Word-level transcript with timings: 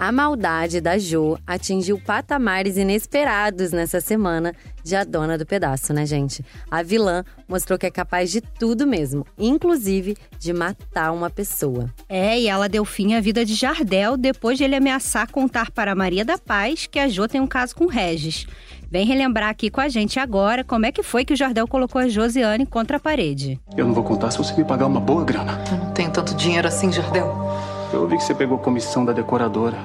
A 0.00 0.10
maldade 0.10 0.80
da 0.80 0.96
Jo 0.96 1.36
atingiu 1.46 2.00
patamares 2.00 2.78
inesperados 2.78 3.70
nessa 3.70 4.00
semana 4.00 4.54
de 4.82 4.96
A 4.96 5.04
Dona 5.04 5.36
do 5.36 5.44
Pedaço, 5.44 5.92
né, 5.92 6.06
gente? 6.06 6.42
A 6.70 6.82
vilã 6.82 7.22
mostrou 7.46 7.78
que 7.78 7.84
é 7.84 7.90
capaz 7.90 8.30
de 8.30 8.40
tudo 8.40 8.86
mesmo, 8.86 9.26
inclusive 9.36 10.16
de 10.38 10.54
matar 10.54 11.12
uma 11.12 11.28
pessoa. 11.28 11.90
É, 12.08 12.40
e 12.40 12.48
ela 12.48 12.66
deu 12.66 12.82
fim 12.86 13.12
à 13.12 13.20
vida 13.20 13.44
de 13.44 13.54
Jardel 13.54 14.16
depois 14.16 14.56
de 14.56 14.64
ele 14.64 14.74
ameaçar 14.74 15.30
contar 15.30 15.70
para 15.70 15.94
Maria 15.94 16.24
da 16.24 16.38
Paz 16.38 16.86
que 16.86 16.98
a 16.98 17.06
Jo 17.06 17.28
tem 17.28 17.38
um 17.38 17.46
caso 17.46 17.76
com 17.76 17.84
Regis. 17.84 18.46
Vem 18.90 19.04
relembrar 19.04 19.50
aqui 19.50 19.68
com 19.68 19.82
a 19.82 19.88
gente 19.90 20.18
agora 20.18 20.64
como 20.64 20.86
é 20.86 20.92
que 20.92 21.02
foi 21.02 21.26
que 21.26 21.34
o 21.34 21.36
Jardel 21.36 21.68
colocou 21.68 22.00
a 22.00 22.08
Josiane 22.08 22.64
contra 22.64 22.96
a 22.96 23.00
parede. 23.00 23.60
Eu 23.76 23.86
não 23.86 23.92
vou 23.92 24.02
contar 24.02 24.30
se 24.30 24.38
você 24.38 24.54
me 24.54 24.64
pagar 24.64 24.86
uma 24.86 24.98
boa 24.98 25.22
grana. 25.22 25.62
Eu 25.70 25.76
não 25.76 25.92
tenho 25.92 26.10
tanto 26.10 26.34
dinheiro 26.34 26.66
assim, 26.66 26.90
Jardel. 26.90 27.69
Eu 27.92 28.02
ouvi 28.02 28.16
que 28.16 28.22
você 28.22 28.34
pegou 28.34 28.58
comissão 28.58 29.04
da 29.04 29.12
decoradora. 29.12 29.76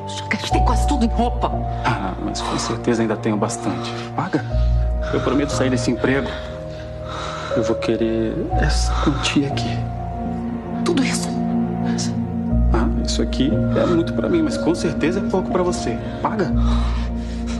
Eu 0.00 0.08
já 0.08 0.26
gastei 0.26 0.60
quase 0.60 0.86
tudo 0.86 1.04
em 1.04 1.08
roupa. 1.08 1.50
Ah, 1.84 2.12
mas 2.22 2.40
com 2.42 2.58
certeza 2.58 3.02
ainda 3.02 3.16
tenho 3.16 3.36
bastante. 3.36 3.90
Paga. 4.14 4.44
Eu 5.12 5.20
prometo 5.20 5.50
sair 5.50 5.70
desse 5.70 5.90
emprego. 5.90 6.28
Eu 7.56 7.62
vou 7.62 7.76
querer 7.76 8.34
essa 8.60 8.92
quantia 9.02 9.48
aqui. 9.48 9.78
Tudo 10.84 11.02
isso? 11.02 11.28
Ah, 12.72 12.88
isso 13.04 13.22
aqui 13.22 13.50
é 13.76 13.86
muito 13.86 14.12
pra 14.14 14.28
mim, 14.28 14.42
mas 14.42 14.56
com 14.56 14.74
certeza 14.74 15.20
é 15.20 15.22
pouco 15.22 15.50
pra 15.50 15.62
você. 15.62 15.98
Paga. 16.20 16.52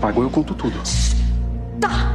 Pago, 0.00 0.22
eu 0.22 0.30
conto 0.30 0.54
tudo. 0.54 0.78
Tá, 1.80 2.11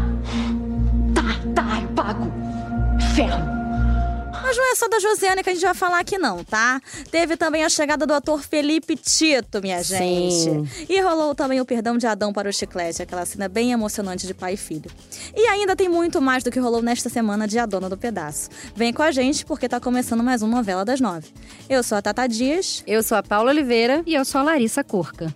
só 4.88 4.90
da 4.90 5.00
Josiane 5.00 5.44
que 5.44 5.50
a 5.50 5.54
gente 5.54 5.64
vai 5.64 5.74
falar 5.74 6.00
aqui, 6.00 6.18
não, 6.18 6.44
tá? 6.44 6.82
Teve 7.12 7.36
também 7.36 7.64
a 7.64 7.70
chegada 7.70 8.06
do 8.06 8.14
ator 8.14 8.42
Felipe 8.42 8.96
Tito, 8.96 9.62
minha 9.62 9.84
gente. 9.84 10.34
Sim. 10.34 10.68
E 10.88 11.02
rolou 11.02 11.36
também 11.36 11.60
o 11.60 11.66
perdão 11.66 11.98
de 11.98 12.08
Adão 12.08 12.32
para 12.32 12.50
o 12.50 12.54
Chiclete, 12.54 13.02
aquela 13.02 13.26
cena 13.26 13.48
bem 13.48 13.72
emocionante 13.72 14.26
de 14.26 14.34
pai 14.34 14.54
e 14.54 14.58
filho. 14.58 14.90
E 15.36 15.46
ainda 15.48 15.76
tem 15.76 15.90
muito 15.90 16.22
mais 16.22 16.44
do 16.44 16.50
que 16.50 16.60
rolou 16.60 16.82
nesta 16.82 17.10
semana 17.10 17.48
de 17.48 17.60
A 17.60 17.66
Dona 17.66 17.90
do 17.90 17.98
Pedaço. 17.98 18.50
Vem 18.76 18.94
com 18.94 19.04
a 19.04 19.12
gente, 19.12 19.46
porque 19.46 19.68
tá 19.68 19.80
começando 19.80 20.24
mais 20.24 20.42
uma 20.42 20.56
novela 20.56 20.86
das 20.86 21.02
nove. 21.02 21.28
Eu 21.70 21.84
sou 21.84 21.98
a 21.98 22.02
Tata 22.02 22.28
Dias. 22.28 22.84
Eu 22.88 23.04
sou 23.04 23.18
a 23.18 23.24
Paula 23.24 23.52
Oliveira. 23.52 24.02
E 24.06 24.16
eu 24.16 24.24
sou 24.24 24.40
a 24.40 24.44
Larissa 24.44 24.84
Curca. 24.84 25.34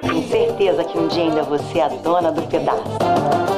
Tenho 0.00 0.28
certeza 0.28 0.84
que 0.84 0.98
um 0.98 1.08
dia 1.08 1.24
ainda 1.24 1.42
você 1.42 1.78
é 1.78 1.84
a 1.84 1.88
dona 1.88 2.30
do 2.30 2.42
pedaço. 2.42 3.55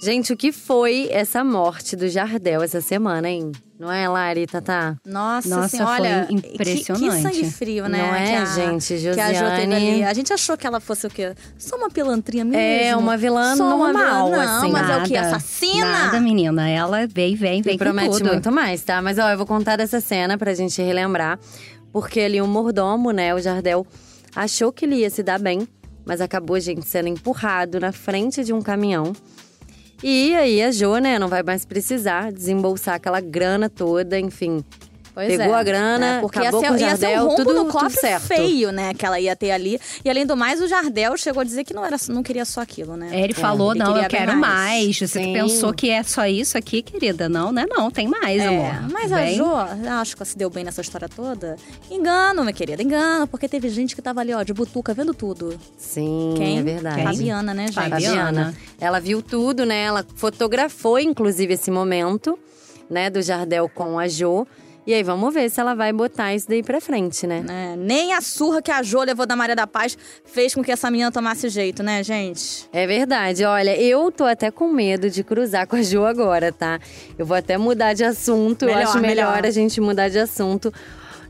Gente, 0.00 0.32
o 0.32 0.36
que 0.36 0.52
foi 0.52 1.08
essa 1.10 1.42
morte 1.42 1.96
do 1.96 2.08
Jardel 2.08 2.62
essa 2.62 2.80
semana, 2.80 3.28
hein? 3.28 3.50
Não 3.80 3.90
é, 3.90 4.08
Lari, 4.08 4.46
Tatá? 4.46 4.96
Nossa, 5.04 5.48
Nossa, 5.48 5.68
senhora, 5.68 5.96
foi 5.96 6.06
olha, 6.06 6.26
que- 6.26 6.34
impressionante. 6.34 7.16
Que, 7.16 7.22
sangue 7.22 7.50
frio, 7.50 7.88
né? 7.88 7.98
Não 7.98 8.14
é, 8.14 8.26
que 8.26 8.34
a, 8.36 8.44
gente? 8.44 8.86
Que 8.86 9.20
a 9.20 9.32
Josiane- 9.32 9.74
ali. 9.74 10.04
A 10.04 10.14
gente 10.14 10.32
achou 10.32 10.56
que 10.56 10.66
ela 10.66 10.78
fosse 10.80 11.06
o 11.06 11.10
quê? 11.10 11.34
Só 11.58 11.76
uma 11.76 11.90
pilantrinha 11.90 12.44
mesmo. 12.44 12.60
É, 12.60 12.96
uma 12.96 13.16
vilã 13.16 13.56
Só 13.56 13.64
uma 13.76 13.92
normal, 13.92 14.30
vilã. 14.30 14.44
Não, 14.44 14.58
assim. 14.60 14.70
mas 14.72 14.88
é 14.90 14.96
o 14.98 15.02
quê? 15.04 15.14
Nada. 15.14 15.28
Assassina? 15.36 15.86
Nada, 15.86 16.20
menina. 16.20 16.68
Ela 16.68 17.06
vem, 17.08 17.34
vem, 17.34 17.60
vem 17.62 17.74
E 17.74 17.78
com 17.78 17.84
promete 17.84 18.18
tudo. 18.18 18.28
muito 18.32 18.52
mais, 18.52 18.82
tá? 18.82 19.02
Mas 19.02 19.18
ó, 19.18 19.28
eu 19.30 19.36
vou 19.36 19.46
contar 19.46 19.76
dessa 19.76 20.00
cena 20.00 20.38
pra 20.38 20.54
gente 20.54 20.80
relembrar. 20.80 21.38
Porque 21.92 22.20
ali 22.20 22.40
o 22.40 22.46
mordomo, 22.46 23.10
né, 23.10 23.34
o 23.34 23.40
Jardel, 23.40 23.84
achou 24.34 24.72
que 24.72 24.84
ele 24.84 24.96
ia 24.96 25.10
se 25.10 25.22
dar 25.22 25.38
bem, 25.40 25.66
mas 26.04 26.20
acabou, 26.20 26.58
gente, 26.60 26.86
sendo 26.86 27.08
empurrado 27.08 27.80
na 27.80 27.90
frente 27.92 28.44
de 28.44 28.52
um 28.52 28.60
caminhão. 28.62 29.12
E 30.02 30.34
aí 30.36 30.62
a 30.62 30.70
Jo, 30.70 30.98
né, 30.98 31.18
não 31.18 31.26
vai 31.26 31.42
mais 31.42 31.64
precisar 31.64 32.30
desembolsar 32.30 32.94
aquela 32.94 33.20
grana 33.20 33.68
toda, 33.68 34.18
enfim. 34.18 34.64
Pois 35.18 35.36
Pegou 35.36 35.56
é, 35.56 35.58
a 35.58 35.62
grana, 35.64 35.98
né? 35.98 36.20
Porque 36.20 36.38
acabou 36.38 36.62
ia 36.62 36.68
com 36.68 36.74
o 36.74 36.78
ser, 36.78 36.84
ia 36.84 36.90
ser 36.96 37.00
Jardel, 37.00 37.24
um 37.24 37.28
rombo 37.30 37.44
tudo- 37.44 37.54
no 37.54 37.66
cofre 37.66 38.00
certo. 38.00 38.22
feio, 38.28 38.70
né? 38.70 38.94
Que 38.94 39.04
ela 39.04 39.18
ia 39.18 39.34
ter 39.34 39.50
ali. 39.50 39.80
E 40.04 40.08
além 40.08 40.24
do 40.24 40.36
mais, 40.36 40.60
o 40.62 40.68
Jardel 40.68 41.16
chegou 41.16 41.40
a 41.40 41.44
dizer 41.44 41.64
que 41.64 41.74
não, 41.74 41.84
era, 41.84 41.96
não 42.08 42.22
queria 42.22 42.44
só 42.44 42.60
aquilo, 42.60 42.96
né? 42.96 43.08
É, 43.10 43.24
ele 43.24 43.34
falou, 43.34 43.72
ele 43.72 43.80
não, 43.80 43.88
eu 43.96 44.00
bem 44.02 44.08
quero 44.08 44.36
mais. 44.36 44.86
mais. 44.86 44.96
Você 45.00 45.08
Sim. 45.08 45.32
pensou 45.32 45.74
que 45.74 45.90
é 45.90 46.04
só 46.04 46.24
isso 46.24 46.56
aqui, 46.56 46.82
querida? 46.82 47.28
Não, 47.28 47.50
né? 47.50 47.66
Não, 47.68 47.90
tem 47.90 48.06
mais, 48.06 48.40
É, 48.40 48.46
amor. 48.46 48.92
mas 48.92 49.10
a 49.12 49.16
Vem. 49.16 49.34
Jo, 49.38 49.52
acho 50.00 50.14
que 50.14 50.22
ela 50.22 50.30
se 50.30 50.38
deu 50.38 50.48
bem 50.50 50.62
nessa 50.62 50.82
história 50.82 51.08
toda. 51.08 51.56
Engano, 51.90 52.42
minha 52.42 52.52
querida, 52.52 52.80
engano, 52.80 53.26
porque 53.26 53.48
teve 53.48 53.68
gente 53.70 53.96
que 53.96 54.00
tava 54.00 54.20
ali, 54.20 54.32
ó, 54.32 54.44
de 54.44 54.54
butuca, 54.54 54.94
vendo 54.94 55.12
tudo. 55.12 55.58
Sim, 55.76 56.34
Quem? 56.36 56.60
é 56.60 56.62
verdade. 56.62 56.94
Quem? 56.94 57.04
Fabiana, 57.04 57.52
né, 57.52 57.66
gente? 57.66 57.74
Fabiana. 57.74 58.54
Ela 58.80 59.00
viu 59.00 59.20
tudo, 59.20 59.66
né? 59.66 59.82
Ela 59.82 60.06
fotografou, 60.14 60.96
inclusive, 61.00 61.54
esse 61.54 61.72
momento, 61.72 62.38
né, 62.88 63.10
do 63.10 63.20
Jardel 63.20 63.68
com 63.68 63.98
a 63.98 64.06
Jo. 64.06 64.46
E 64.88 64.94
aí, 64.94 65.02
vamos 65.02 65.34
ver 65.34 65.50
se 65.50 65.60
ela 65.60 65.74
vai 65.74 65.92
botar 65.92 66.34
isso 66.34 66.48
daí 66.48 66.62
pra 66.62 66.80
frente, 66.80 67.26
né? 67.26 67.44
É, 67.46 67.76
nem 67.76 68.14
a 68.14 68.22
surra 68.22 68.62
que 68.62 68.70
a 68.70 68.82
Jo 68.82 69.02
levou 69.02 69.26
da 69.26 69.36
Maria 69.36 69.54
da 69.54 69.66
Paz 69.66 69.98
fez 70.24 70.54
com 70.54 70.64
que 70.64 70.72
essa 70.72 70.90
menina 70.90 71.12
tomasse 71.12 71.50
jeito, 71.50 71.82
né, 71.82 72.02
gente? 72.02 72.66
É 72.72 72.86
verdade. 72.86 73.44
Olha, 73.44 73.78
eu 73.78 74.10
tô 74.10 74.24
até 74.24 74.50
com 74.50 74.66
medo 74.68 75.10
de 75.10 75.22
cruzar 75.22 75.66
com 75.66 75.76
a 75.76 75.82
Jo 75.82 76.06
agora, 76.06 76.50
tá? 76.50 76.80
Eu 77.18 77.26
vou 77.26 77.36
até 77.36 77.58
mudar 77.58 77.92
de 77.92 78.02
assunto. 78.02 78.64
Melhor, 78.64 78.80
eu 78.80 78.88
acho 78.88 78.98
melhor, 78.98 79.34
melhor. 79.34 79.46
a 79.46 79.50
gente 79.50 79.78
mudar 79.78 80.08
de 80.08 80.20
assunto. 80.20 80.72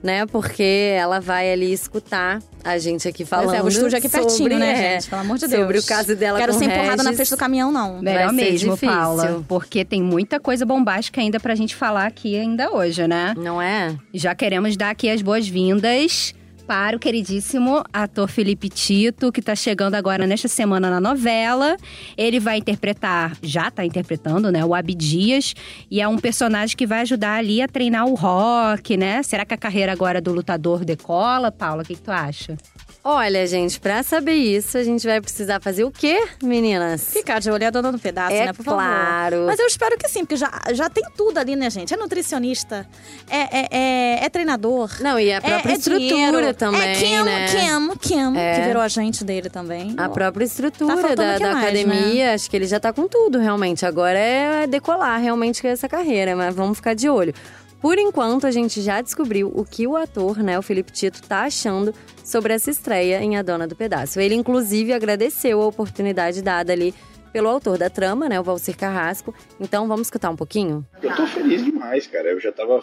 Né, 0.03 0.27
porque 0.27 0.95
ela 0.97 1.21
vai 1.21 1.53
ali 1.53 1.73
escutar 1.73 2.41
a 2.63 2.79
gente 2.79 3.09
aqui 3.09 3.25
falando. 3.25 3.47
Pois 3.47 3.59
é, 3.59 3.63
o 3.63 3.69
estúdio 3.69 3.99
aqui 3.99 4.09
pertinho, 4.09 4.31
sobre, 4.37 4.55
né, 4.57 4.73
é, 4.73 5.01
gente? 5.01 5.11
Pelo 5.11 5.23
amor 5.23 5.39
de 5.39 5.49
Deus. 5.49 5.63
Sobre 5.63 5.79
o 5.79 5.83
caso 5.83 6.15
dela 6.15 6.39
Quero 6.39 6.53
com 6.53 6.59
ser 6.59 6.65
empurrada 6.67 7.03
na 7.03 7.11
Regis. 7.11 7.17
frente 7.17 7.31
do 7.31 7.37
caminhão, 7.37 7.73
não. 7.73 8.01
Melhor 8.01 8.33
mesmo, 8.33 8.75
difícil. 8.75 8.95
Paula. 8.95 9.45
Porque 9.49 9.85
tem 9.85 10.03
muita 10.03 10.39
coisa 10.39 10.65
bombástica 10.65 11.21
ainda 11.21 11.41
pra 11.41 11.55
gente 11.55 11.75
falar 11.75 12.07
aqui 12.07 12.39
ainda 12.39 12.71
hoje, 12.71 13.09
né? 13.09 13.35
Não 13.37 13.61
é? 13.61 13.97
Já 14.15 14.35
queremos 14.35 14.77
dar 14.77 14.91
aqui 14.91 15.11
as 15.11 15.21
boas-vindas 15.21 16.35
para 16.69 16.95
o 16.95 17.01
queridíssimo 17.01 17.83
ator 17.91 18.29
Felipe 18.29 18.69
Tito, 18.69 19.33
que 19.33 19.41
tá 19.41 19.57
chegando 19.57 19.95
agora 19.95 20.27
nesta 20.27 20.49
semana 20.49 20.91
na 20.91 21.01
novela. 21.01 21.79
Ele 22.15 22.39
vai 22.39 22.59
interpretar, 22.59 23.35
já 23.43 23.71
tá 23.71 23.87
interpretando, 23.87 24.53
né, 24.53 24.63
o 24.63 24.75
Abdias, 24.75 25.55
e 25.91 25.99
é 25.99 26.07
um 26.07 26.19
personagem 26.19 26.77
que 26.77 26.87
vai 26.87 27.01
ajudar 27.01 27.39
ali 27.39 27.63
a 27.63 27.69
treinar 27.69 28.05
o 28.05 28.15
rock, 28.15 28.99
né? 28.99 29.23
Será 29.23 29.47
que 29.47 29.55
a 29.55 29.57
carreira 29.57 29.93
agora 29.93 30.21
do 30.21 30.31
lutador 30.31 30.85
decola, 30.85 31.51
Paula? 31.51 31.83
O 31.83 31.87
que, 31.87 31.95
que 31.95 32.03
tu 32.03 32.11
acha? 32.11 32.59
Olha, 33.05 33.47
gente, 33.47 33.81
pra 33.81 34.03
saber 34.03 34.35
isso, 34.35 34.77
a 34.77 34.83
gente 34.83 35.07
vai 35.07 35.19
precisar 35.21 35.61
fazer 35.61 35.85
o 35.85 35.91
quê, 35.91 36.27
meninas? 36.43 37.11
Ficar 37.13 37.39
de 37.39 37.51
olho 37.51 37.71
dando 37.73 37.93
no 37.93 37.99
pedaço, 37.99 38.35
É 38.35 38.47
né, 38.47 38.53
por 38.53 38.65
favor. 38.65 38.81
claro. 38.83 39.45
Mas 39.47 39.59
eu 39.59 39.67
espero 39.67 39.97
que 39.97 40.07
sim, 40.09 40.21
porque 40.21 40.37
já, 40.37 40.51
já 40.75 40.91
tem 40.91 41.05
tudo 41.17 41.39
ali, 41.39 41.57
né, 41.57 41.71
gente? 41.71 41.95
É 41.95 41.97
nutricionista, 41.97 42.87
é, 43.31 43.61
é, 43.61 43.69
é, 43.71 44.25
é 44.25 44.29
treinador. 44.29 44.91
Não, 45.01 45.19
e 45.19 45.33
a 45.33 45.41
própria 45.41 45.71
é, 45.71 45.75
é 45.75 45.79
estrutura 45.79 46.09
dinheiro. 46.09 46.55
também, 46.55 46.81
É 46.83 46.95
Kim, 46.97 47.23
né? 47.23 47.47
Kim, 47.49 47.97
Kim, 47.99 48.37
É. 48.37 48.55
que 48.57 48.67
virou 48.67 48.83
agente 48.83 49.25
dele 49.25 49.49
também. 49.49 49.95
A 49.97 50.09
própria 50.09 50.45
estrutura 50.45 50.97
Tá 50.97 51.15
da, 51.15 51.39
da 51.39 51.53
mais, 51.55 51.63
academia, 51.65 52.35
acho 52.35 52.51
que 52.51 52.57
ele 52.57 52.67
já 52.67 52.79
tá 52.81 52.93
com 52.93 53.09
tudo, 53.09 53.39
realmente. 53.39 53.87
Agora 53.87 54.19
é 54.19 54.67
decolar 54.67 55.19
realmente 55.21 55.63
com 55.63 55.69
essa 55.69 55.89
carreira, 55.89 56.37
mas 56.37 56.55
vamos 56.55 56.77
ficar 56.77 56.95
de 56.95 57.09
olho. 57.09 57.33
Por 57.81 57.97
enquanto, 57.97 58.47
a 58.47 58.51
gente 58.51 58.81
já 58.81 59.01
descobriu 59.01 59.53
o 59.55 59.65
que 59.65 59.87
o 59.87 59.97
ator, 59.97 60.39
né, 60.39 60.59
o 60.59 60.63
Felipe 60.63 60.91
Tito, 60.91 61.23
tá 61.23 61.43
achando 61.43 61.95
sobre 62.25 62.53
essa 62.53 62.71
estreia 62.71 63.23
em 63.23 63.37
A 63.37 63.43
Dona 63.43 63.69
do 63.69 63.77
Pedaço. 63.77 64.19
Ele, 64.21 64.35
inclusive, 64.35 64.93
agradeceu 64.93 65.63
a 65.63 65.67
oportunidade 65.67 66.43
dada 66.43 66.73
ali 66.73 66.93
pelo 67.33 67.49
autor 67.49 67.79
da 67.79 67.89
trama, 67.89 68.29
né, 68.29 68.41
o 68.41 68.43
Valcir 68.43 68.77
Carrasco. 68.77 69.33
Então, 69.61 69.87
vamos 69.87 70.09
escutar 70.09 70.31
um 70.31 70.37
pouquinho? 70.37 70.85
Eu 71.01 71.15
tô 71.15 71.27
feliz 71.27 71.65
demais, 71.65 72.07
cara. 72.09 72.31
Eu 72.31 72.41
já 72.41 72.51
tava 72.51 72.83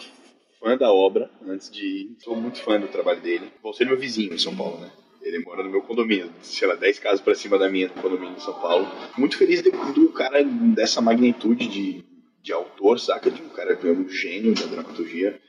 fã 0.58 0.76
da 0.78 0.90
obra 0.90 1.30
antes 1.46 1.70
de 1.70 1.84
ir. 1.84 2.16
Sou 2.20 2.34
muito 2.34 2.60
fã 2.62 2.80
do 2.80 2.88
trabalho 2.88 3.20
dele. 3.20 3.52
Vou 3.62 3.74
ser 3.74 3.84
meu 3.84 3.98
vizinho 3.98 4.32
em 4.32 4.38
São 4.38 4.56
Paulo, 4.56 4.80
né? 4.80 4.90
Ele 5.20 5.40
mora 5.40 5.62
no 5.62 5.70
meu 5.70 5.82
condomínio, 5.82 6.30
sei 6.40 6.68
lá, 6.68 6.74
10 6.76 7.00
casas 7.00 7.20
pra 7.20 7.34
cima 7.34 7.58
da 7.58 7.68
minha 7.68 7.88
no 7.88 7.94
condomínio 8.00 8.36
em 8.36 8.40
São 8.40 8.54
Paulo. 8.54 8.88
Muito 9.18 9.36
feliz 9.36 9.60
de, 9.60 9.70
do 9.70 10.08
cara 10.10 10.42
dessa 10.42 11.00
magnitude 11.00 11.66
de, 11.66 12.04
de 12.46 12.52
autor, 12.52 13.00
saca? 13.00 13.28
De 13.28 13.42
um 13.42 13.48
cara 13.48 13.74
que 13.74 13.88
é 13.88 13.90
um 13.90 14.08
gênio 14.08 14.54
da 14.54 14.66
dramaturgia. 14.66 15.40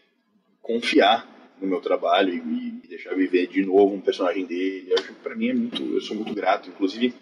Confiar 0.64 1.56
no 1.62 1.68
meu 1.68 1.80
trabalho 1.80 2.34
e, 2.34 2.82
e 2.84 2.88
deixar 2.88 3.14
viver 3.14 3.46
de 3.46 3.64
novo 3.64 3.94
um 3.94 4.02
personagem 4.02 4.46
dele. 4.46 4.88
Eu 4.90 4.96
acho 4.98 5.08
que 5.10 5.14
pra 5.14 5.36
mim 5.36 5.50
é 5.50 5.54
muito. 5.54 5.84
Eu 5.84 6.02
sou 6.02 6.16
muito 6.16 6.34
grato. 6.34 6.70
Inclusive, 6.70 7.14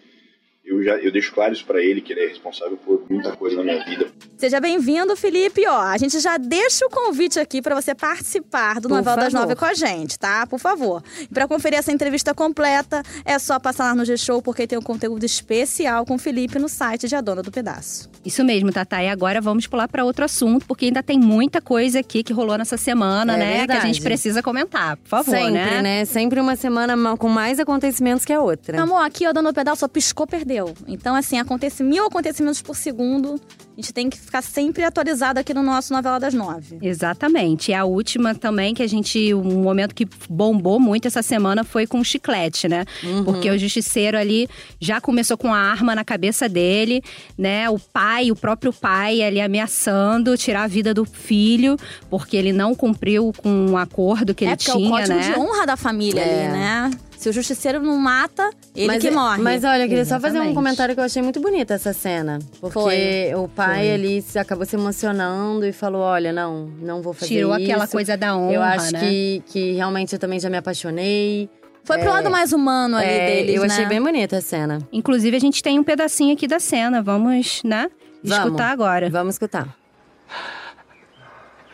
eu 0.66 0.82
já 0.82 0.96
eu 0.96 1.12
deixo 1.12 1.32
claro 1.32 1.52
isso 1.52 1.64
pra 1.64 1.80
ele, 1.80 2.00
que 2.00 2.12
ele 2.12 2.20
é 2.24 2.26
responsável 2.28 2.76
por 2.76 3.02
muita 3.08 3.32
coisa 3.36 3.56
na 3.56 3.62
minha 3.62 3.84
vida. 3.84 4.08
Seja 4.36 4.60
bem-vindo, 4.60 5.16
Felipe. 5.16 5.66
Ó, 5.66 5.78
a 5.80 5.96
gente 5.96 6.18
já 6.20 6.36
deixa 6.36 6.84
o 6.84 6.90
convite 6.90 7.38
aqui 7.38 7.62
para 7.62 7.74
você 7.74 7.94
participar 7.94 8.80
do 8.80 8.88
Por 8.88 8.96
Novela 8.96 9.16
das. 9.16 9.32
Nove 9.32 9.54
com 9.54 9.64
a 9.64 9.72
gente, 9.74 10.18
tá? 10.18 10.46
Por 10.46 10.58
favor. 10.58 11.02
E 11.20 11.26
para 11.32 11.46
conferir 11.48 11.78
essa 11.78 11.92
entrevista 11.92 12.34
completa, 12.34 13.02
é 13.24 13.38
só 13.38 13.58
passar 13.58 13.84
lá 13.84 13.94
no 13.94 14.04
G-Show, 14.04 14.42
porque 14.42 14.66
tem 14.66 14.78
um 14.78 14.82
conteúdo 14.82 15.24
especial 15.24 16.04
com 16.04 16.16
o 16.16 16.18
Felipe 16.18 16.58
no 16.58 16.68
site 16.68 17.06
de 17.08 17.14
A 17.14 17.20
Dona 17.20 17.42
do 17.42 17.50
Pedaço. 17.52 18.10
Isso 18.24 18.44
mesmo, 18.44 18.72
Tatá. 18.72 19.02
E 19.02 19.08
agora 19.08 19.40
vamos 19.40 19.66
pular 19.66 19.86
para 19.88 20.04
outro 20.04 20.24
assunto, 20.24 20.66
porque 20.66 20.86
ainda 20.86 21.02
tem 21.02 21.18
muita 21.18 21.60
coisa 21.60 22.00
aqui 22.00 22.22
que 22.22 22.32
rolou 22.32 22.58
nessa 22.58 22.76
semana, 22.76 23.34
É 23.34 23.36
né? 23.38 23.46
Que 23.52 23.54
a 23.54 23.58
verdade. 23.74 23.86
gente 23.86 24.02
precisa 24.02 24.42
comentar, 24.42 24.96
por 24.96 25.08
favor, 25.08 25.30
Sempre, 25.34 25.80
né? 25.82 26.04
Sempre 26.04 26.40
uma 26.40 26.56
semana 26.56 26.96
ma- 26.96 27.16
com 27.16 27.28
mais 27.28 27.58
acontecimentos 27.60 28.24
que 28.24 28.32
a 28.32 28.40
outra. 28.40 28.82
Amor, 28.82 28.98
aqui, 29.04 29.26
ó, 29.26 29.32
Dona 29.32 29.50
do 29.52 29.54
Pedaço 29.54 29.80
só 29.80 29.88
piscou, 29.88 30.26
perdeu. 30.26 30.55
Então, 30.86 31.14
assim, 31.14 31.38
acontece 31.38 31.82
mil 31.82 32.06
acontecimentos 32.06 32.62
por 32.62 32.76
segundo. 32.76 33.40
A 33.76 33.80
gente 33.80 33.92
tem 33.92 34.08
que 34.08 34.18
ficar 34.18 34.42
sempre 34.42 34.82
atualizado 34.84 35.38
aqui 35.38 35.52
no 35.52 35.62
nosso 35.62 35.92
Novela 35.92 36.18
das 36.18 36.32
Nove. 36.32 36.78
Exatamente. 36.80 37.70
E 37.70 37.74
a 37.74 37.84
última 37.84 38.34
também, 38.34 38.74
que 38.74 38.82
a 38.82 38.86
gente. 38.86 39.34
Um 39.34 39.62
momento 39.62 39.94
que 39.94 40.08
bombou 40.30 40.80
muito 40.80 41.06
essa 41.06 41.22
semana 41.22 41.62
foi 41.62 41.86
com 41.86 42.00
o 42.00 42.04
chiclete, 42.04 42.68
né? 42.68 42.84
Porque 43.24 43.50
o 43.50 43.58
justiceiro 43.58 44.16
ali 44.16 44.48
já 44.80 45.00
começou 45.00 45.36
com 45.36 45.52
a 45.52 45.58
arma 45.58 45.94
na 45.94 46.04
cabeça 46.04 46.48
dele, 46.48 47.02
né? 47.36 47.68
O 47.68 47.78
pai, 47.78 48.30
o 48.30 48.36
próprio 48.36 48.72
pai 48.72 49.22
ali 49.22 49.40
ameaçando 49.40 50.36
tirar 50.38 50.62
a 50.64 50.66
vida 50.66 50.94
do 50.94 51.04
filho, 51.04 51.76
porque 52.08 52.36
ele 52.36 52.52
não 52.52 52.74
cumpriu 52.74 53.32
com 53.36 53.66
o 53.72 53.76
acordo 53.76 54.34
que 54.34 54.44
é 54.44 54.48
ele 54.48 54.56
tinha, 54.56 54.74
é 54.74 54.78
o 54.78 54.90
código 54.90 55.14
né? 55.18 55.32
de 55.32 55.38
honra 55.38 55.66
da 55.66 55.76
família 55.76 56.22
É. 56.22 56.46
ali, 56.46 56.52
né? 56.52 56.90
Se 57.26 57.30
o 57.30 57.32
justiceiro 57.32 57.82
não 57.82 57.96
mata, 57.96 58.50
ele 58.72 58.86
mas, 58.86 59.02
que 59.02 59.10
morre. 59.10 59.42
Mas 59.42 59.64
olha, 59.64 59.82
eu 59.82 59.88
queria 59.88 60.04
só 60.04 60.14
fazer 60.20 60.34
um 60.34 60.42
Exatamente. 60.42 60.54
comentário 60.54 60.94
que 60.94 61.00
eu 61.00 61.04
achei 61.04 61.20
muito 61.20 61.40
bonita 61.40 61.74
essa 61.74 61.92
cena. 61.92 62.38
Porque 62.60 62.78
Foi. 62.78 63.34
o 63.34 63.48
pai 63.48 63.90
ali 63.90 64.24
acabou 64.36 64.64
se 64.64 64.76
emocionando 64.76 65.66
e 65.66 65.72
falou: 65.72 66.02
olha, 66.02 66.32
não, 66.32 66.66
não 66.80 67.02
vou 67.02 67.12
fazer 67.12 67.26
Tirou 67.34 67.52
isso. 67.56 67.64
aquela 67.64 67.88
coisa 67.88 68.16
da 68.16 68.36
honra, 68.36 68.52
Eu 68.52 68.62
acho 68.62 68.92
né? 68.92 69.00
que, 69.00 69.42
que 69.46 69.72
realmente 69.72 70.12
eu 70.12 70.20
também 70.20 70.38
já 70.38 70.48
me 70.48 70.56
apaixonei. 70.56 71.50
Foi 71.82 71.98
pro 71.98 72.10
lado 72.10 72.30
mais 72.30 72.52
humano 72.52 72.96
ali 72.96 73.08
É, 73.08 73.26
deles, 73.26 73.56
eu 73.56 73.62
né? 73.62 73.66
achei 73.74 73.86
bem 73.86 74.00
bonita 74.00 74.36
a 74.36 74.40
cena. 74.40 74.78
Inclusive, 74.92 75.36
a 75.36 75.40
gente 75.40 75.60
tem 75.60 75.80
um 75.80 75.84
pedacinho 75.84 76.32
aqui 76.32 76.46
da 76.46 76.60
cena. 76.60 77.02
Vamos, 77.02 77.60
né? 77.64 77.90
Vamos. 78.22 78.44
Escutar 78.44 78.70
agora. 78.70 79.10
Vamos 79.10 79.34
escutar. 79.34 79.76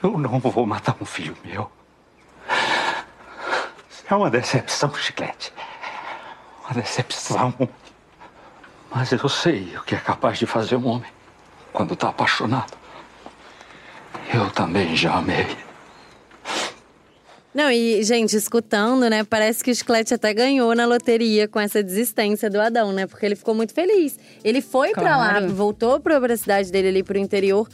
Eu 0.03 0.17
não 0.17 0.39
vou 0.39 0.65
matar 0.65 0.97
um 0.99 1.05
filho 1.05 1.37
meu. 1.45 1.71
É 4.13 4.15
uma 4.15 4.29
decepção, 4.29 4.93
Chiclete. 4.95 5.51
Uma 6.67 6.75
decepção. 6.83 7.55
Mas 8.95 9.11
eu 9.11 9.27
sei 9.27 9.75
o 9.75 9.83
que 9.85 9.95
é 9.95 9.99
capaz 9.99 10.39
de 10.39 10.45
fazer 10.45 10.77
um 10.77 10.87
homem 10.87 11.11
quando 11.73 11.97
tá 11.97 12.11
apaixonado. 12.11 12.75
Eu 14.35 14.51
também 14.51 14.95
já 14.95 15.15
amei. 15.15 15.47
Não, 17.55 17.71
e, 17.71 18.03
gente, 18.03 18.37
escutando, 18.37 19.09
né? 19.09 19.25
Parece 19.25 19.65
que 19.65 19.71
o 19.71 19.75
Chiclete 19.75 20.13
até 20.13 20.35
ganhou 20.35 20.75
na 20.75 20.85
loteria 20.85 21.49
com 21.49 21.59
essa 21.59 21.83
desistência 21.83 22.51
do 22.51 22.61
Adão, 22.61 22.93
né? 22.93 23.07
Porque 23.07 23.25
ele 23.25 23.35
ficou 23.35 23.55
muito 23.55 23.73
feliz. 23.73 24.19
Ele 24.45 24.61
foi 24.61 24.93
pra 24.93 25.17
lá, 25.17 25.31
Claro. 25.39 25.55
voltou 25.55 25.99
pra 26.01 26.21
pra 26.21 26.37
cidade 26.37 26.71
dele 26.71 26.89
ali 26.89 27.03
pro 27.03 27.17
interior, 27.17 27.67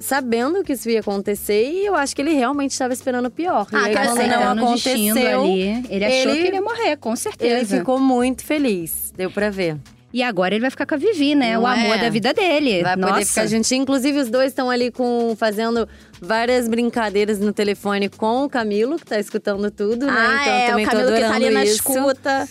sabendo 0.00 0.62
que 0.62 0.72
isso 0.72 0.88
ia 0.88 1.00
acontecer, 1.00 1.70
e 1.70 1.86
eu 1.86 1.94
acho 1.94 2.14
que 2.14 2.22
ele 2.22 2.32
realmente 2.32 2.70
estava 2.72 2.92
esperando 2.92 3.26
o 3.26 3.30
pior. 3.30 3.66
Ah, 3.72 3.82
e 3.82 3.86
aí, 3.88 3.92
quando 3.96 4.08
dizer, 4.18 4.26
não 4.28 4.52
aconteceu, 4.52 5.42
ali. 5.42 5.84
Ele 5.90 6.04
achou 6.04 6.30
ele- 6.32 6.40
que 6.42 6.46
ele 6.48 6.56
ia 6.56 6.62
morrer, 6.62 6.96
com 6.96 7.16
certeza. 7.16 7.54
ele 7.74 7.80
ficou 7.80 7.98
muito 7.98 8.44
feliz. 8.44 9.12
Deu 9.16 9.30
pra 9.30 9.50
ver. 9.50 9.76
E 10.10 10.22
agora 10.22 10.54
ele 10.54 10.62
vai 10.62 10.70
ficar 10.70 10.86
com 10.86 10.94
a 10.94 10.98
Vivi, 10.98 11.34
né? 11.34 11.52
Não 11.54 11.64
o 11.64 11.66
amor 11.66 11.96
é? 11.96 11.98
da 11.98 12.08
vida 12.08 12.32
dele. 12.32 12.82
Vai 12.82 12.96
Nossa. 12.96 13.12
poder 13.12 13.26
ficar 13.26 13.46
juntinho. 13.46 13.82
Inclusive, 13.82 14.18
os 14.20 14.30
dois 14.30 14.48
estão 14.52 14.70
ali 14.70 14.90
com 14.90 15.36
fazendo 15.36 15.86
várias 16.18 16.66
brincadeiras 16.66 17.38
no 17.38 17.52
telefone 17.52 18.08
com 18.08 18.44
o 18.44 18.48
Camilo, 18.48 18.96
que 18.98 19.04
tá 19.04 19.18
escutando 19.20 19.70
tudo, 19.70 20.06
né? 20.06 20.12
Ah, 20.16 20.38
então 20.40 20.52
é, 20.54 20.66
também 20.70 20.86
o 20.86 20.88
tô 20.88 20.96
Camilo 20.96 21.12
que 21.14 21.20
tá 21.20 21.26
ali 21.26 21.34
adorando 21.48 21.54
na 21.54 21.64
isso. 21.64 21.74
escuta. 21.74 22.48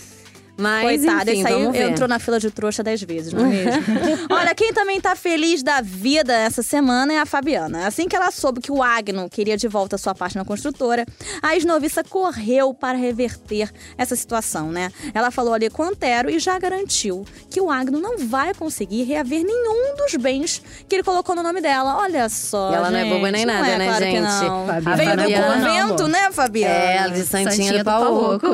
Mas, 0.58 1.04
Coitado, 1.04 1.30
enfim, 1.30 1.46
aí 1.46 1.52
vamos 1.52 1.72
ver. 1.72 1.90
entrou 1.90 2.08
na 2.08 2.18
fila 2.18 2.40
de 2.40 2.50
trouxa 2.50 2.82
dez 2.82 3.00
vezes, 3.00 3.32
não 3.32 3.46
é 3.46 3.48
mesmo? 3.48 3.70
Olha, 4.28 4.52
quem 4.56 4.72
também 4.72 5.00
tá 5.00 5.14
feliz 5.14 5.62
da 5.62 5.80
vida 5.80 6.32
essa 6.34 6.64
semana 6.64 7.12
é 7.12 7.18
a 7.20 7.24
Fabiana. 7.24 7.86
Assim 7.86 8.08
que 8.08 8.16
ela 8.16 8.32
soube 8.32 8.60
que 8.60 8.72
o 8.72 8.82
Agno 8.82 9.30
queria 9.30 9.56
de 9.56 9.68
volta 9.68 9.96
sua 9.96 10.16
parte 10.16 10.36
na 10.36 10.44
construtora, 10.44 11.06
a 11.40 11.54
ex-noviça 11.54 12.02
correu 12.02 12.74
para 12.74 12.98
reverter 12.98 13.70
essa 13.96 14.16
situação, 14.16 14.72
né? 14.72 14.90
Ela 15.14 15.30
falou 15.30 15.54
ali 15.54 15.70
com 15.70 15.84
o 15.84 15.86
Antero 15.86 16.28
e 16.28 16.40
já 16.40 16.58
garantiu 16.58 17.24
que 17.48 17.60
o 17.60 17.70
Agno 17.70 18.00
não 18.00 18.18
vai 18.18 18.52
conseguir 18.52 19.04
reaver 19.04 19.44
nenhum 19.44 19.94
dos 19.96 20.16
bens 20.16 20.60
que 20.88 20.96
ele 20.96 21.04
colocou 21.04 21.36
no 21.36 21.42
nome 21.42 21.60
dela. 21.60 21.98
Olha 21.98 22.28
só, 22.28 22.72
E 22.72 22.74
ela 22.74 22.90
não 22.90 22.98
é 22.98 23.04
gente, 23.04 23.14
boba 23.14 23.30
nem 23.30 23.46
não 23.46 23.54
nada, 23.54 23.68
é, 23.68 23.78
né, 23.78 23.86
claro 23.86 24.04
que 24.04 24.10
gente? 24.10 24.22
não. 24.22 24.66
Fabiana 24.66 24.96
Veio 24.96 25.10
do 25.10 25.22
Fabiana, 25.22 25.54
convento, 25.54 26.08
né, 26.08 26.32
Fabiana? 26.32 26.74
É, 26.74 27.08
de 27.10 27.22
Santinha, 27.22 27.50
Santinha 27.52 27.84
do 27.84 28.38
do 28.38 28.48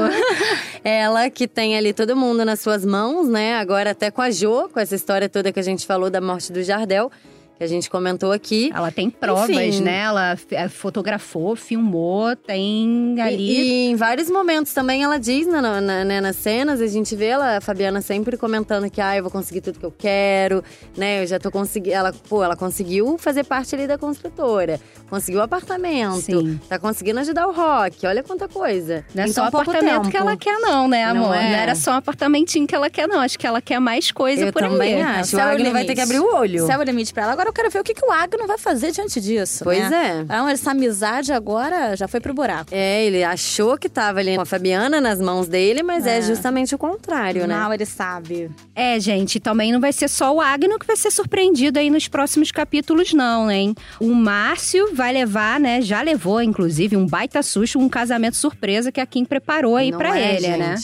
ela 0.85 1.31
que 1.31 1.49
tem 1.49 1.79
ali 1.79 1.94
todo 1.95 2.17
mundo 2.17 2.45
nas 2.45 2.61
suas 2.61 2.85
mãos, 2.85 3.29
né? 3.29 3.55
Agora 3.55 3.93
até 3.93 4.11
com 4.11 4.21
a 4.21 4.31
Jo, 4.31 4.69
com 4.69 4.81
essa 4.81 4.95
história 4.95 5.29
toda 5.29 5.53
que 5.53 5.61
a 5.61 5.63
gente 5.63 5.87
falou 5.87 6.11
da 6.11 6.21
morte 6.21 6.53
do 6.53 6.63
Jardel, 6.63 7.11
que 7.57 7.63
a 7.65 7.67
gente 7.67 7.89
comentou 7.89 8.33
aqui. 8.33 8.71
Ela 8.75 8.91
tem 8.91 9.09
provas, 9.09 9.49
Enfim. 9.51 9.83
né? 9.83 9.99
Ela 10.01 10.37
eh, 10.51 10.69
fotografou, 10.69 11.55
filmou, 11.55 12.35
tem 12.37 13.17
ali. 13.21 13.37
E, 13.37 13.63
e 13.87 13.91
em 13.91 13.97
vários 13.97 14.29
momentos 14.31 14.73
também 14.73 15.03
ela 15.05 15.19
diz 15.19 15.47
na, 15.47 15.61
na- 15.81 16.05
né, 16.05 16.21
nas 16.21 16.37
cenas, 16.37 16.81
a 16.81 16.87
gente 16.87 17.15
vê 17.15 17.27
ela, 17.27 17.57
a 17.59 17.61
Fabiana 17.61 18.01
sempre 18.01 18.37
comentando 18.37 18.91
que 18.91 19.01
ah, 19.01 19.17
eu 19.17 19.23
vou 19.23 19.31
conseguir 19.31 19.61
tudo 19.61 19.79
que 19.79 19.87
eu 19.87 19.95
quero, 19.97 20.63
né? 20.97 21.23
Eu 21.23 21.27
já 21.27 21.39
tô 21.39 21.51
conseguindo. 21.51 21.95
Ela, 21.95 22.13
pô, 22.29 22.43
ela 22.43 22.57
conseguiu 22.57 23.17
fazer 23.19 23.45
parte 23.45 23.75
ali 23.75 23.87
da 23.87 23.97
construtora, 23.99 24.81
conseguiu 25.09 25.41
o 25.41 25.45
apartamento, 25.45 26.21
Sim. 26.23 26.59
tá 26.69 26.79
conseguindo 26.79 27.21
ajudar 27.21 27.47
o 27.47 27.53
rock, 27.53 28.07
olha 28.07 28.23
quanta 28.23 28.49
coisa. 28.49 29.05
Não 29.15 29.23
é 29.25 29.27
Em 29.27 29.33
só 29.33 29.45
apartamento 29.45 29.95
tempo. 30.03 30.11
que 30.11 30.17
ela 30.17 30.37
quer, 30.37 30.59
não, 30.59 30.89
né, 30.89 31.05
Não 31.13 31.25
amor? 31.25 31.29
Não, 31.29 31.35
é? 31.35 31.53
era 31.63 31.75
só 31.75 31.93
um 31.93 31.97
apartamentinho 31.97 32.67
que 32.67 32.75
ela 32.75 32.91
quer, 32.91 33.07
não. 33.07 33.21
Acho 33.21 33.39
que 33.39 33.47
ela 33.47 33.61
quer 33.63 33.79
mais 33.79 34.11
coisa 34.11 34.47
Eu 34.47 34.53
por 34.53 34.61
também 34.63 34.95
aí. 34.97 35.03
acho. 35.03 35.37
O 35.37 35.41
é 35.41 35.45
o 35.45 35.49
Agno 35.49 35.73
vai 35.73 35.85
ter 35.85 35.95
que 35.95 36.01
abrir 36.01 36.19
o 36.21 36.35
olho. 36.35 36.67
Céu 36.67 36.81
é 36.81 36.85
limite 36.85 37.13
pra 37.15 37.25
ela. 37.25 37.33
Agora 37.33 37.53
quero 37.55 37.71
ver 37.71 37.81
o 37.81 37.85
que, 37.85 37.95
que 37.95 38.05
o 38.05 38.11
Agno 38.11 38.47
vai 38.47 38.59
fazer 38.59 38.91
diante 38.91 39.21
disso. 39.21 39.65
Pois 39.65 39.89
né? 39.91 40.19
é. 40.19 40.21
Então, 40.23 40.49
essa 40.49 40.73
amizade 40.73 41.33
agora 41.33 41.97
já 41.97 42.09
foi 42.09 42.21
pro 42.21 42.35
buraco. 42.35 42.71
É, 42.73 43.05
ele 43.05 43.23
achou 43.25 43.79
que 43.79 43.89
tava 43.89 44.19
ali 44.19 44.35
com 44.35 44.43
a 44.43 44.47
Fabiana 44.47 45.01
nas 45.01 45.21
mãos 45.21 45.49
dele, 45.49 45.83
mas 45.83 46.07
é, 46.07 46.21
justamente 46.21 46.75
o 46.75 46.79
contrário, 46.79 47.47
né? 47.47 47.55
Mal 47.57 47.73
ele 47.73 47.87
sabe. 47.87 48.51
É, 48.75 48.99
gente, 48.99 49.39
também 49.39 49.73
não 49.73 49.81
vai 49.81 49.93
ser 49.93 50.09
só 50.09 50.35
o 50.35 50.41
Agno 50.41 50.79
que 50.79 50.87
vai 50.87 50.97
ser 50.97 51.11
surpreendido 51.11 51.79
aí 51.79 51.89
nos 51.89 52.09
próximos 52.09 52.51
capítulos, 52.51 53.13
não, 53.13 53.51
hein? 53.51 53.75
O 54.01 54.13
Márcio 54.15 54.95
vai 54.95 55.13
levar, 55.13 55.61
né? 55.61 55.81
Já 55.81 56.03
levou, 56.03 56.43
inclusive, 56.43 56.97
um 56.97 57.07
baita 57.07 57.43
susto, 57.43 57.79
um 57.79 57.89
casamento 57.89 58.37
surpresa 58.37 58.91
que 58.91 59.01
a 59.01 59.07
Kim 59.07 59.25
preparou 59.25 59.77
aí 59.77 59.91
Não 59.91 59.99
pra 59.99 60.19
é, 60.19 60.37
ele, 60.37 60.57
né? 60.57 60.77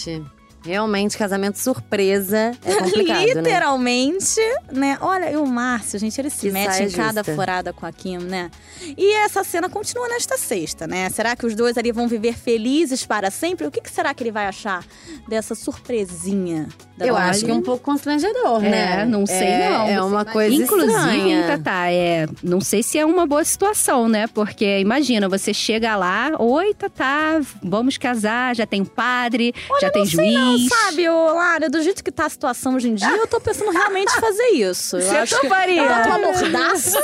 Realmente, 0.63 1.17
casamento 1.17 1.59
surpresa 1.59 2.53
é 2.65 2.75
complicado, 2.77 3.19
né? 3.19 3.27
Literalmente, 3.35 4.41
né? 4.73 4.99
Olha, 5.01 5.31
e 5.31 5.37
o 5.37 5.47
Márcio, 5.47 5.99
gente, 5.99 6.21
ele 6.21 6.31
se 6.31 6.41
Que 6.47 6.51
mete 6.53 6.83
em 6.83 6.91
cada 6.91 7.21
justa. 7.23 7.35
furada 7.35 7.73
com 7.73 7.87
a 7.87 7.93
Kim, 7.93 8.19
né? 8.19 8.51
E 8.97 9.13
essa 9.19 9.43
cena 9.43 9.69
continua 9.69 10.09
nesta 10.09 10.37
sexta, 10.37 10.87
né? 10.87 11.09
Será 11.11 11.35
que 11.35 11.47
os 11.47 11.55
dois 11.55 11.77
ali 11.79 11.93
vão 11.93 12.07
viver 12.09 12.35
felizes 12.35 13.05
para 13.07 13.31
sempre? 13.31 13.67
O 13.67 13.71
que, 13.71 13.81
que 13.81 13.91
será 13.91 14.13
que 14.13 14.23
ele 14.23 14.33
vai 14.33 14.47
achar 14.47 14.85
dessa 15.29 15.55
surpresinha? 15.55 16.69
Da 16.97 17.07
Eu 17.07 17.17
acho 17.17 17.45
que 17.47 17.51
é 17.51 17.55
um 17.55 17.63
pouco 17.63 17.83
constrangedor, 17.83 18.63
É, 18.63 18.69
né? 18.69 19.05
não 19.07 19.25
sei 19.27 19.37
É- 19.47 19.69
não. 19.71 19.87
É 19.89 20.03
uma 20.03 20.25
coisa 20.25 20.55
Inclusive, 20.55 20.93
estranha. 20.93 21.47
Tatá, 21.47 21.91
é, 21.91 22.27
não 22.43 22.61
sei 22.61 22.83
se 22.83 22.99
é 22.99 23.07
uma 23.07 23.27
boa 23.27 23.43
situação, 23.45 24.07
né? 24.09 24.27
Porque 24.27 24.79
imagina, 24.81 25.27
você 25.29 25.55
chega 25.55 25.97
lá, 25.97 26.33
oi, 26.39 26.75
Tatá, 26.75 27.41
vamos 27.63 27.97
casar, 27.97 28.55
já 28.55 28.67
tem 28.67 28.85
padre, 28.85 29.55
já 29.81 29.91
tem 29.91 30.05
juiz. 30.05 30.35
Não, 30.35 30.50
sabe, 30.59 31.09
ô 31.09 31.35
Lara, 31.35 31.69
do 31.69 31.83
jeito 31.83 32.03
que 32.03 32.11
tá 32.11 32.27
a 32.27 32.29
situação 32.29 32.75
hoje 32.75 32.89
em 32.89 32.95
dia, 32.95 33.09
eu 33.17 33.27
tô 33.27 33.41
pensando 33.41 33.71
realmente 33.71 34.13
em 34.17 34.21
fazer 34.21 34.49
isso. 34.55 34.97
Eu 34.97 35.03
Você 35.03 35.17
acho 35.17 35.35
que 35.37 35.43
toparia? 35.43 35.83
eu 35.83 35.89
boto 35.89 36.09
uma 36.09 36.19
mordaça, 36.19 37.01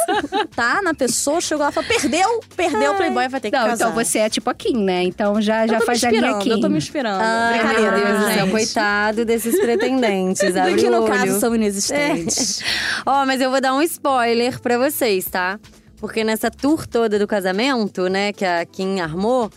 tá? 0.55 0.81
Na 0.83 0.95
pessoa, 0.95 1.41
chegou 1.41 1.65
lá 1.65 1.71
e 1.71 1.73
falou, 1.73 1.88
perdeu, 1.88 2.41
perdeu, 2.57 2.93
o 2.93 2.97
Playboy 2.97 3.29
vai 3.29 3.41
ter 3.41 3.50
que 3.50 3.57
Não, 3.57 3.67
casar. 3.69 3.88
então 3.91 4.05
você 4.05 4.19
é 4.19 4.29
tipo 4.31 4.49
a 4.50 4.55
Kim, 4.55 4.83
né? 4.85 5.03
Então 5.05 5.41
já, 5.41 5.67
já 5.67 5.81
faz 5.81 6.03
a 6.05 6.11
linha 6.11 6.38
Kim. 6.38 6.50
eu 6.50 6.61
tô 6.61 6.69
me 6.69 6.79
inspirando. 6.79 7.19
Meu 7.23 7.59
Brincadeira, 7.65 7.97
Deus 7.97 8.19
do 8.21 8.35
céu, 8.35 8.50
coitado 8.50 9.25
desses 9.25 9.59
pretendentes. 9.59 10.55
Abre 10.57 10.75
que 10.76 10.87
o 10.87 10.91
no 10.91 11.03
olho. 11.03 11.12
caso 11.12 11.41
são 11.41 11.55
inexistentes. 11.55 12.61
Ó, 13.05 13.25
mas 13.26 13.41
eu 13.41 13.50
vou 13.50 13.61
dar 13.61 13.75
um 13.75 13.83
spoiler 13.83 14.61
pra 14.61 14.79
vocês, 14.79 15.25
tá? 15.26 15.59
Porque 15.99 16.23
nessa 16.23 16.50
tour 16.50 16.87
toda 16.87 17.19
do 17.19 17.26
casamento, 17.26 18.09
né, 18.09 18.33
que 18.33 18.45
a 18.45 18.65
Kim 18.67 19.00
armou, 19.00 19.50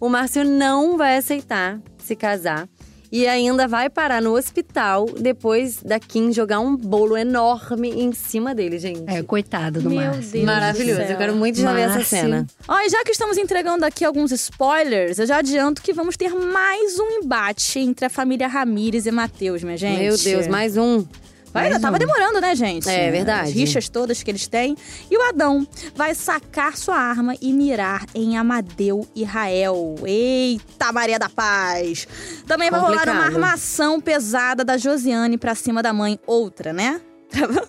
o 0.00 0.08
Márcio 0.08 0.44
não 0.44 0.96
vai 0.98 1.16
aceitar 1.16 1.78
se 1.98 2.16
casar. 2.16 2.68
E 3.14 3.28
ainda 3.28 3.68
vai 3.68 3.88
parar 3.88 4.20
no 4.20 4.36
hospital 4.36 5.06
depois 5.06 5.80
da 5.80 6.00
Kim 6.00 6.32
jogar 6.32 6.58
um 6.58 6.76
bolo 6.76 7.16
enorme 7.16 7.88
em 7.88 8.12
cima 8.12 8.52
dele, 8.52 8.76
gente. 8.76 9.04
É, 9.06 9.22
coitado 9.22 9.80
do 9.80 9.88
Meu 9.88 10.00
Márcio. 10.00 10.32
Deus. 10.32 10.44
Maravilhoso. 10.44 10.98
do 10.98 11.02
céu. 11.02 11.10
Eu 11.12 11.18
quero 11.18 11.36
muito 11.36 11.60
já 11.60 11.72
ver 11.72 11.82
essa 11.82 12.02
cena. 12.02 12.44
Ó, 12.66 12.76
e 12.80 12.88
já 12.88 13.04
que 13.04 13.12
estamos 13.12 13.38
entregando 13.38 13.84
aqui 13.84 14.04
alguns 14.04 14.32
spoilers, 14.32 15.20
eu 15.20 15.26
já 15.26 15.36
adianto 15.36 15.80
que 15.80 15.92
vamos 15.92 16.16
ter 16.16 16.34
mais 16.34 16.98
um 16.98 17.08
embate 17.22 17.78
entre 17.78 18.04
a 18.04 18.10
família 18.10 18.48
Ramírez 18.48 19.06
e 19.06 19.12
Matheus, 19.12 19.62
minha 19.62 19.76
gente. 19.76 20.00
Meu 20.00 20.18
Deus, 20.18 20.48
mais 20.48 20.76
um. 20.76 21.06
Vai, 21.54 21.66
ainda 21.66 21.78
tava 21.78 22.00
demorando, 22.00 22.40
né, 22.40 22.52
gente? 22.56 22.88
É, 22.90 23.12
verdade. 23.12 23.50
As 23.50 23.54
rixas 23.54 23.88
todas 23.88 24.24
que 24.24 24.30
eles 24.30 24.48
têm. 24.48 24.76
E 25.08 25.16
o 25.16 25.22
Adão 25.28 25.64
vai 25.94 26.12
sacar 26.12 26.76
sua 26.76 26.96
arma 26.96 27.36
e 27.40 27.52
mirar 27.52 28.04
em 28.12 28.36
Amadeu 28.36 29.06
e 29.14 29.22
Rael. 29.22 29.94
Eita, 30.04 30.92
Maria 30.92 31.16
da 31.16 31.28
Paz! 31.28 32.08
Também 32.44 32.72
vai 32.72 32.80
rolar 32.80 33.08
uma 33.08 33.24
armação 33.24 34.00
pesada 34.00 34.64
da 34.64 34.76
Josiane 34.76 35.38
pra 35.38 35.54
cima 35.54 35.80
da 35.80 35.92
mãe. 35.92 36.18
Outra, 36.26 36.72
né? 36.72 37.00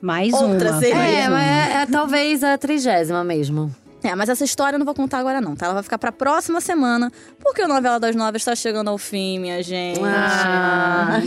Mais 0.02 0.34
Outra 0.34 0.72
uma. 0.72 0.80
seria. 0.80 0.96
É, 0.96 1.30
mas 1.30 1.48
é, 1.48 1.82
é 1.82 1.86
talvez 1.86 2.44
a 2.44 2.58
trigésima 2.58 3.24
mesmo. 3.24 3.74
É, 4.06 4.14
mas 4.14 4.30
essa 4.30 4.44
história 4.44 4.76
eu 4.76 4.78
não 4.78 4.86
vou 4.86 4.94
contar 4.94 5.18
agora 5.18 5.42
não, 5.42 5.56
tá? 5.56 5.66
Ela 5.66 5.74
vai 5.74 5.84
ficar 5.84 5.98
pra 5.98 6.12
próxima 6.12 6.62
semana, 6.62 7.12
porque 7.40 7.64
o 7.64 7.68
Novela 7.68 8.00
das 8.00 8.16
Nove 8.16 8.38
está 8.38 8.56
chegando 8.56 8.88
ao 8.88 9.00
fim, 9.00 9.40
minha 9.40 9.64
gente. 9.64 10.00
Ah. 10.04 11.22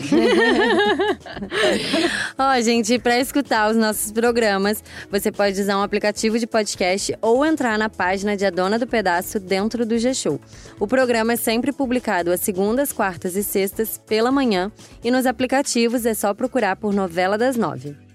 Ó, 2.38 2.60
gente, 2.60 2.96
para 3.00 3.18
escutar 3.18 3.68
os 3.68 3.76
nossos 3.76 4.12
programas, 4.12 4.82
você 5.10 5.32
pode 5.32 5.60
usar 5.60 5.76
um 5.76 5.82
aplicativo 5.82 6.38
de 6.38 6.46
podcast 6.46 7.18
ou 7.20 7.44
entrar 7.44 7.76
na 7.76 7.88
página 7.88 8.36
de 8.36 8.46
A 8.46 8.50
Dona 8.50 8.78
do 8.78 8.86
Pedaço 8.86 9.40
dentro 9.40 9.84
do 9.84 9.98
G-Show. 9.98 10.40
O 10.78 10.86
programa 10.86 11.32
é 11.32 11.36
sempre 11.36 11.72
publicado 11.72 12.30
às 12.30 12.38
segundas, 12.38 12.92
quartas 12.92 13.34
e 13.34 13.42
sextas 13.42 13.98
pela 13.98 14.30
manhã 14.30 14.70
e 15.02 15.10
nos 15.10 15.26
aplicativos 15.26 16.06
é 16.06 16.14
só 16.14 16.32
procurar 16.32 16.76
por 16.76 16.94
Novela 16.94 17.36
das 17.36 17.56
Nove. 17.56 18.07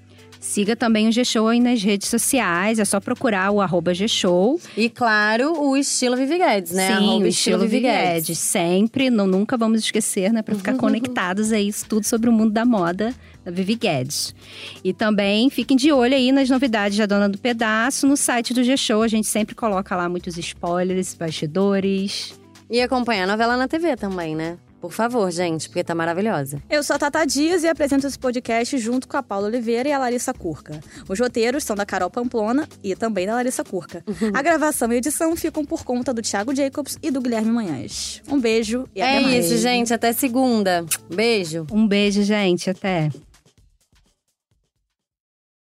Siga 0.43 0.75
também 0.75 1.07
o 1.07 1.11
G-Show 1.11 1.47
aí 1.47 1.59
nas 1.61 1.81
redes 1.81 2.09
sociais, 2.09 2.77
é 2.77 2.83
só 2.83 2.99
procurar 2.99 3.49
o 3.49 3.61
arroba 3.61 3.93
G-Show. 3.93 4.59
E 4.75 4.89
claro, 4.89 5.53
o 5.57 5.77
estilo 5.77 6.17
Vivi 6.17 6.37
Guedes, 6.37 6.73
né? 6.73 6.87
Sim, 6.87 6.93
Arroba 6.93 7.23
o 7.23 7.27
estilo 7.27 7.59
Vivi 7.59 7.79
Guedes. 7.79 8.39
Sempre, 8.39 9.09
não, 9.09 9.25
nunca 9.25 9.55
vamos 9.55 9.79
esquecer, 9.79 10.33
né? 10.33 10.41
Pra 10.41 10.53
ficar 10.53 10.75
conectados 10.75 11.53
aí, 11.53 11.69
isso 11.69 11.85
tudo 11.87 12.05
sobre 12.05 12.29
o 12.29 12.33
mundo 12.33 12.51
da 12.51 12.65
moda 12.65 13.15
da 13.45 13.51
Vivi 13.51 13.75
Guedes. 13.75 14.35
E 14.83 14.91
também 14.93 15.49
fiquem 15.49 15.77
de 15.77 15.93
olho 15.93 16.13
aí 16.13 16.29
nas 16.33 16.49
novidades 16.49 16.97
da 16.97 17.05
Dona 17.05 17.29
do 17.29 17.37
Pedaço 17.37 18.05
no 18.05 18.17
site 18.17 18.53
do 18.53 18.65
G-Show. 18.65 19.01
A 19.01 19.07
gente 19.07 19.27
sempre 19.27 19.55
coloca 19.55 19.95
lá 19.95 20.09
muitos 20.09 20.37
spoilers, 20.37 21.15
bastidores. 21.15 22.37
E 22.69 22.81
acompanhar 22.81 23.23
a 23.23 23.27
novela 23.27 23.55
na 23.55 23.69
TV 23.69 23.95
também, 23.95 24.35
né? 24.35 24.57
Por 24.83 24.91
favor, 24.91 25.31
gente, 25.31 25.69
porque 25.69 25.81
tá 25.81 25.95
maravilhosa. 25.95 26.61
Eu 26.69 26.83
sou 26.83 26.97
a 26.97 26.99
Tata 26.99 27.25
Dias 27.25 27.63
e 27.63 27.69
apresento 27.69 28.05
esse 28.05 28.19
podcast 28.19 28.77
junto 28.77 29.07
com 29.07 29.15
a 29.15 29.23
Paula 29.23 29.47
Oliveira 29.47 29.87
e 29.87 29.93
a 29.93 29.97
Larissa 29.97 30.33
Curca. 30.33 30.77
Os 31.07 31.17
roteiros 31.17 31.63
são 31.63 31.73
da 31.73 31.85
Carol 31.85 32.09
Pamplona 32.09 32.67
e 32.83 32.93
também 32.93 33.25
da 33.25 33.33
Larissa 33.33 33.63
Curca. 33.63 34.03
A 34.33 34.41
gravação 34.41 34.91
e 34.91 34.97
edição 34.97 35.37
ficam 35.37 35.63
por 35.63 35.85
conta 35.85 36.13
do 36.13 36.21
Thiago 36.21 36.53
Jacobs 36.53 36.97
e 37.01 37.09
do 37.09 37.21
Guilherme 37.21 37.49
Manhães. 37.49 38.21
Um 38.27 38.37
beijo 38.37 38.85
e 38.93 39.01
até 39.01 39.15
é 39.15 39.21
mais. 39.21 39.45
isso, 39.45 39.57
gente. 39.57 39.93
Até 39.93 40.11
segunda. 40.11 40.85
Beijo. 41.09 41.65
Um 41.71 41.87
beijo, 41.87 42.21
gente. 42.21 42.69
Até. 42.69 43.09